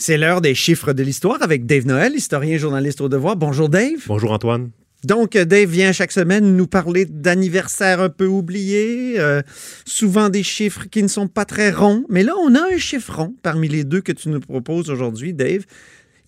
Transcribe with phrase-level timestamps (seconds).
[0.00, 3.36] C'est l'heure des chiffres de l'histoire avec Dave Noël, historien et journaliste au devoir.
[3.36, 3.98] Bonjour Dave.
[4.06, 4.70] Bonjour Antoine.
[5.04, 9.42] Donc, Dave vient chaque semaine nous parler d'anniversaires un peu oubliés, euh,
[9.84, 12.06] souvent des chiffres qui ne sont pas très ronds.
[12.08, 15.34] Mais là, on a un chiffre rond parmi les deux que tu nous proposes aujourd'hui,
[15.34, 15.66] Dave.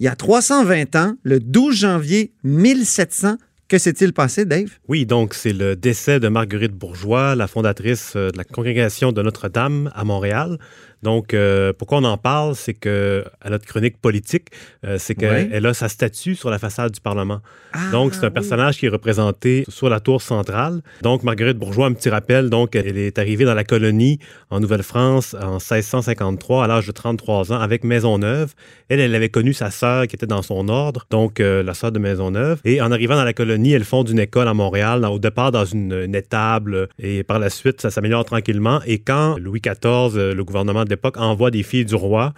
[0.00, 3.38] Il y a 320 ans, le 12 janvier 1700,
[3.72, 4.68] que s'est-il passé, Dave?
[4.86, 9.22] Oui, donc c'est le décès de Marguerite Bourgeois, la fondatrice euh, de la congrégation de
[9.22, 10.58] Notre-Dame à Montréal.
[11.02, 14.48] Donc, euh, pourquoi on en parle, c'est que à notre chronique politique,
[14.86, 17.40] euh, c'est qu'elle a sa statue sur la façade du Parlement.
[17.72, 20.80] Ah, donc, c'est un personnage qui est représenté sur la tour centrale.
[21.02, 24.20] Donc, Marguerite Bourgeois, un petit rappel, donc, elle est arrivée dans la colonie
[24.50, 28.54] en Nouvelle-France en 1653 à l'âge de 33 ans avec Maisonneuve.
[28.88, 31.90] Elle, elle avait connu sa sœur qui était dans son ordre, donc euh, la sœur
[31.90, 32.60] de Maisonneuve.
[32.64, 35.64] Et en arrivant dans la colonie, elle fonde une école à Montréal, au départ dans
[35.64, 38.80] une, une étable, et par la suite, ça s'améliore tranquillement.
[38.86, 42.34] Et quand Louis XIV, le gouvernement de l'époque envoie des filles du roi.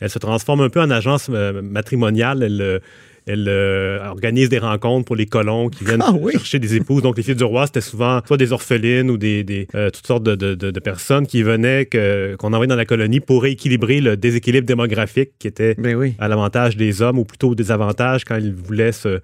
[0.00, 2.42] Elle se transforme un peu en agence euh, matrimoniale.
[2.42, 2.78] Euh,
[3.28, 7.02] elle euh, organise des rencontres pour les colons qui viennent Ah chercher des épouses.
[7.02, 10.22] Donc, les filles du roi, c'était souvent soit des orphelines ou des, euh, toutes sortes
[10.22, 15.48] de, personnes qui venaient, qu'on envoyait dans la colonie pour rééquilibrer le déséquilibre démographique qui
[15.48, 19.20] était ben à l'avantage des hommes ou plutôt au désavantage quand ils voulaient se,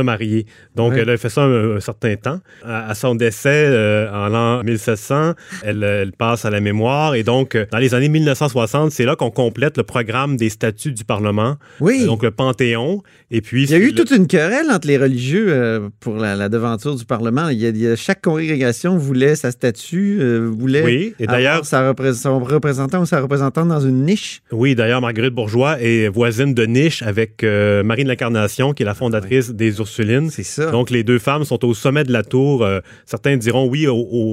[0.00, 0.46] marier.
[0.74, 2.40] Donc, elle a fait ça un, certain temps.
[2.64, 7.14] À, son décès, euh, en l'an 1700, elle, elle, passe à la mémoire.
[7.14, 11.04] Et donc, dans les années 1960, c'est là qu'on complète le programme des statuts du
[11.04, 11.56] Parlement.
[11.80, 12.04] Oui.
[12.04, 13.02] donc, le Panthéon.
[13.30, 16.94] Et il y a eu toute une querelle entre les religieux euh, pour la, devanture
[16.94, 17.48] du Parlement.
[17.48, 22.38] Il y, a, chaque congrégation voulait sa statue, euh, voulait oui, et d'ailleurs sa son
[22.40, 24.42] représentant ou sa représentante dans une niche.
[24.52, 28.86] Oui, d'ailleurs, Marguerite Bourgeois est voisine de niche avec euh, Marie de l'Incarnation, qui est
[28.86, 30.30] la fondatrice des Ursulines.
[30.30, 30.70] C'est ça.
[30.70, 32.66] Donc, les deux femmes sont au sommet de la tour.
[33.04, 33.86] certains diront, oui,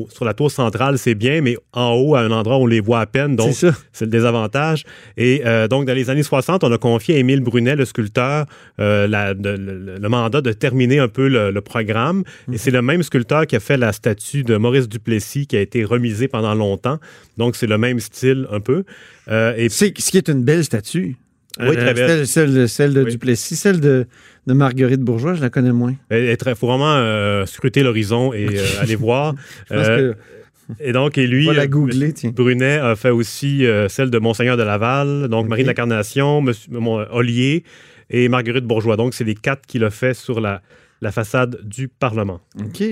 [0.10, 2.80] sur la tour centrale, c'est bien, mais en haut, à un endroit où on les
[2.80, 3.36] voit à peine.
[3.36, 4.84] Donc, c'est le désavantage.
[5.18, 8.46] Et donc, dans les années 60, on a confié à Émile Brunet, le sculpteur,
[9.08, 12.24] le, mandat de terminer un peu le, programme.
[12.52, 15.62] Et c'est le même sculpteur qui a fait la statue de Maurice Duplessis qui a
[15.62, 17.00] été remisée pendant longtemps.
[17.38, 18.84] Donc, c'est le même style un peu.
[19.30, 21.16] Euh, et c'est ce qui est une belle statue.
[21.60, 22.26] Oui, très belle.
[22.28, 23.56] Celle, celle, de Duplessis.
[23.56, 24.08] Celle de,
[24.48, 25.94] de, Marguerite Bourgeois, je la connais moins.
[26.12, 29.36] Il faut vraiment euh, scruter l'horizon et euh, aller voir.
[30.80, 35.28] Et donc, et lui, la googler, Brunet a fait aussi celle de Monseigneur de Laval,
[35.28, 36.72] donc Marie de l'Incarnation, Monsieur
[37.12, 37.66] Ollier,
[38.10, 38.98] et Marguerite Bourgeois.
[38.98, 40.62] Donc, c'est les quatre qu'il a fait sur la,
[41.02, 42.40] la façade du Parlement.
[42.60, 42.84] OK.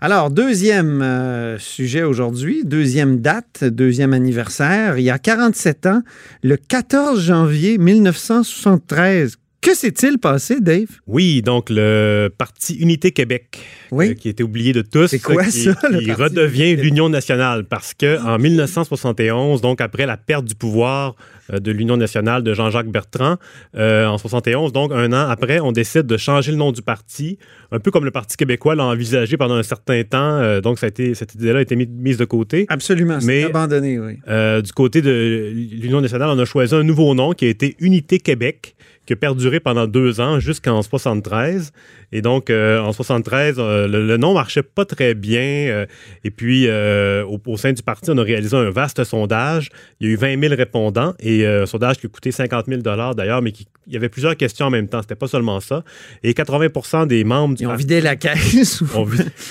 [0.00, 4.96] Alors, deuxième euh, sujet aujourd'hui, deuxième date, deuxième anniversaire.
[4.96, 6.02] Il y a 47 ans,
[6.44, 9.38] le 14 janvier 1973.
[9.60, 10.86] Que s'est-il passé, Dave?
[11.08, 13.58] Oui, donc le Parti Unité Québec,
[13.90, 14.10] oui.
[14.10, 17.92] Euh, qui était oublié de tous, C'est quoi, qui, ça, qui redevient l'Union nationale parce
[17.92, 21.16] que en 1971, donc après la perte du pouvoir
[21.52, 23.36] euh, de l'Union nationale de Jean-Jacques Bertrand
[23.74, 24.72] euh, en 71.
[24.72, 27.36] Donc, un an après, on décide de changer le nom du parti,
[27.72, 30.60] un peu comme le Parti québécois l'a envisagé pendant un certain temps.
[30.60, 32.66] Donc, ça a été, cette idée-là a été mise de côté.
[32.68, 34.18] Absolument, c'est abandonné, oui.
[34.62, 38.20] du côté de l'Union nationale, on a choisi un nouveau nom qui a été Unité
[38.20, 38.76] Québec
[39.08, 41.72] qui a perduré pendant deux ans jusqu'en 73.
[42.12, 45.40] Et donc, euh, en 73, euh, le, nom marchait pas très bien.
[45.40, 45.86] Euh,
[46.24, 49.70] et puis, au, sein du parti, on a réalisé un vaste sondage.
[50.00, 52.82] Il y a eu 20 000 répondants et un sondage qui a coûté 50 000
[53.14, 55.00] d'ailleurs, mais qui, il y avait plusieurs questions en même temps.
[55.00, 55.84] C'était pas seulement ça.
[56.22, 58.82] Et 80 des membres du Ils ont vidé la caisse.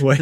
[0.02, 0.18] Oui,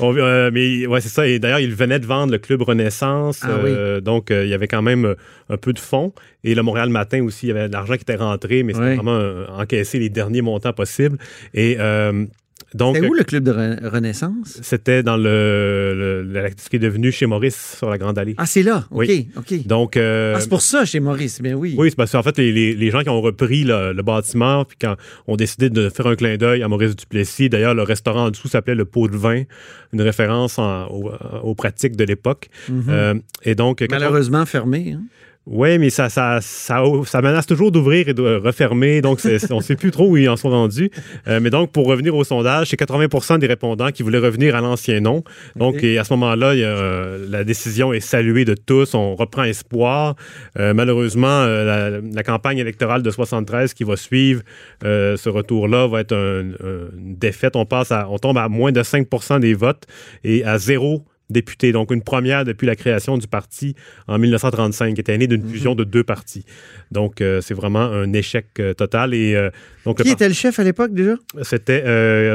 [0.52, 1.26] mais ouais, c'est ça.
[1.26, 3.40] Et d'ailleurs, ils venaient de vendre le Club Renaissance.
[3.42, 5.14] Ah donc, il y avait quand même
[5.48, 6.12] un peu de fonds.
[6.44, 8.96] Et le Montréal Matin aussi, il y avait de l'argent qui était rentré, mais c'était
[8.96, 11.18] vraiment euh, encaisser les derniers montants possibles.
[11.54, 12.26] Et euh,
[12.74, 13.52] donc, c'était où le club de
[13.88, 14.58] Renaissance?
[14.62, 16.28] C'était dans le,
[16.58, 18.34] ce qui est devenu chez Maurice sur la Grande Allée.
[18.38, 18.86] Ah, c'est là?
[18.90, 19.28] OK, oui.
[19.36, 19.66] OK.
[19.66, 21.74] Donc, euh, ah, c'est pour ça chez Maurice, bien oui.
[21.78, 25.36] Oui, c'est parce qu'en fait, les, gens qui ont repris le, bâtiment, puis quand ont
[25.36, 28.74] décidé de faire un clin d'œil à Maurice Duplessis, d'ailleurs, le restaurant en dessous s'appelait
[28.74, 29.44] le Pot de vin,
[29.92, 32.48] une référence aux, pratiques de l'époque.
[32.70, 33.20] Mm-hmm.
[33.44, 34.92] et donc, Malheureusement fermé.
[34.92, 35.02] Hein?
[35.46, 39.20] Oui, mais ça, ça, ça, ça menace toujours d'ouvrir et de refermer, donc
[39.50, 40.90] on ne sait plus trop où ils en sont rendus.
[41.28, 44.60] Euh, mais donc, pour revenir au sondage, c'est 80% des répondants qui voulaient revenir à
[44.60, 45.22] l'ancien nom.
[45.54, 48.94] Donc, à ce moment-là, euh, la décision est saluée de tous.
[48.94, 50.16] On reprend espoir.
[50.58, 54.42] Euh, malheureusement, la, campagne électorale de 73 qui va suivre
[54.82, 57.54] ce retour-là va être une défaite.
[57.54, 59.86] On passe à, on tombe à moins de 5% des votes
[60.24, 61.72] et à zéro députés.
[61.72, 63.74] Donc, une première depuis la création du parti
[64.06, 66.44] en 1935, qui était né d'une fusion de deux partis.
[66.90, 69.14] Donc, euh, c'est vraiment un échec euh, total.
[69.14, 69.50] Et, euh,
[69.84, 71.14] donc, Qui était le chef à l'époque déjà?
[71.42, 71.82] C'était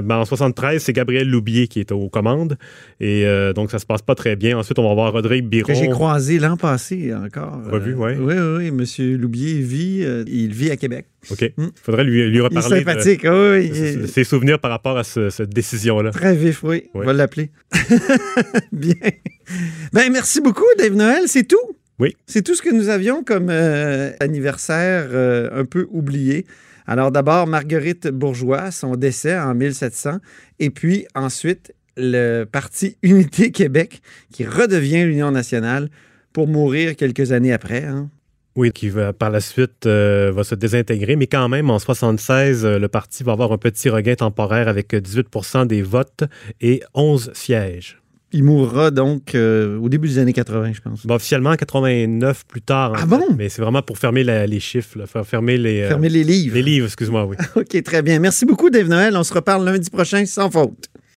[0.02, 2.58] ben, en 73, c'est Gabriel Loubier qui est aux commandes.
[3.00, 4.58] Et donc, ça se passe pas très bien.
[4.58, 5.68] Ensuite, on va voir Rodrigue Biron.
[5.68, 7.60] Que j'ai croisé l'an passé encore.
[7.70, 8.14] Revu, oui.
[8.18, 8.72] Oui, oui, oui.
[8.72, 11.08] Monsieur Loubier vit, il vit à Québec.
[11.30, 11.42] OK.
[11.58, 12.68] Il faudrait lui, lui reparler.
[12.68, 13.70] Il est sympathique, oui.
[13.70, 16.12] De, ses souvenirs par rapport à cette décision-là.
[16.12, 16.90] Très vif, oui.
[16.94, 17.52] On va l'appeler.
[18.72, 18.96] Bien.
[19.94, 21.24] Ben, merci beaucoup, Dave Noël.
[21.28, 21.78] C'est tout?
[22.00, 22.16] Oui.
[22.26, 26.48] C'est tout ce que nous avions comme euh, anniversaire euh, un peu oublié.
[26.88, 30.18] Alors d'abord, Marguerite Bourgeois, son décès en 1700,
[30.60, 34.02] et puis ensuite le Parti Unité Québec,
[34.34, 35.90] qui redevient l'Union nationale
[36.34, 37.84] pour mourir quelques années après.
[37.84, 38.10] Hein.
[38.56, 42.66] Oui, qui va par la suite euh, va se désintégrer, mais quand même en 76,
[42.66, 46.24] le parti va avoir un petit regain temporaire avec 18% des votes
[46.60, 48.02] et 11 sièges.
[48.34, 51.06] Il mourra donc euh, au début des années 80, je pense.
[51.08, 52.94] officiellement, 89 plus tard.
[52.96, 53.26] Ah bon?
[53.38, 55.82] Mais c'est vraiment pour fermer les chiffres, fermer les...
[55.82, 56.56] Euh, fermer les livres.
[56.56, 57.36] Les livres, excuse-moi, oui.
[57.56, 58.20] OK, très bien.
[58.20, 59.18] Merci beaucoup, Dave Noël.
[59.18, 60.88] On se reparle lundi prochain sans faute.